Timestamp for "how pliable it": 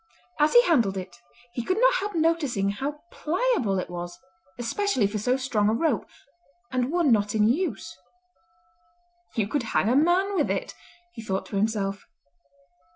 2.71-3.87